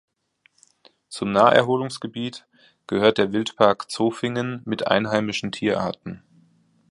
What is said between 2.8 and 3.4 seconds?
gehört der